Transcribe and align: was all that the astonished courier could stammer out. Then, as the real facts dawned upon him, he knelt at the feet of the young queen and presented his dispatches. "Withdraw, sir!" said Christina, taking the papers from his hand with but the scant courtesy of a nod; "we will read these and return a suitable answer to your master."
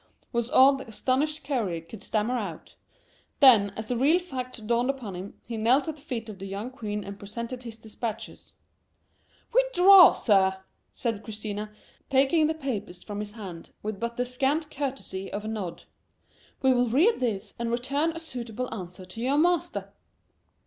was 0.31 0.49
all 0.49 0.73
that 0.77 0.85
the 0.85 0.89
astonished 0.89 1.43
courier 1.43 1.79
could 1.79 2.01
stammer 2.01 2.35
out. 2.35 2.73
Then, 3.39 3.69
as 3.77 3.87
the 3.89 3.95
real 3.95 4.17
facts 4.17 4.57
dawned 4.57 4.89
upon 4.89 5.15
him, 5.15 5.39
he 5.45 5.57
knelt 5.57 5.87
at 5.87 5.97
the 5.97 6.01
feet 6.01 6.27
of 6.27 6.39
the 6.39 6.47
young 6.47 6.71
queen 6.71 7.03
and 7.03 7.19
presented 7.19 7.61
his 7.61 7.77
dispatches. 7.77 8.51
"Withdraw, 9.53 10.13
sir!" 10.13 10.57
said 10.91 11.23
Christina, 11.23 11.71
taking 12.09 12.47
the 12.47 12.55
papers 12.55 13.03
from 13.03 13.19
his 13.19 13.33
hand 13.33 13.69
with 13.83 13.99
but 13.99 14.17
the 14.17 14.25
scant 14.25 14.71
courtesy 14.71 15.31
of 15.31 15.45
a 15.45 15.47
nod; 15.47 15.83
"we 16.63 16.73
will 16.73 16.89
read 16.89 17.19
these 17.19 17.53
and 17.59 17.69
return 17.69 18.11
a 18.13 18.19
suitable 18.19 18.73
answer 18.73 19.05
to 19.05 19.21
your 19.21 19.37
master." 19.37 19.93